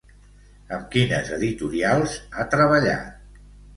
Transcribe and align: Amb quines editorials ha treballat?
Amb 0.77 0.87
quines 0.95 1.29
editorials 1.37 2.17
ha 2.41 2.47
treballat? 2.55 3.45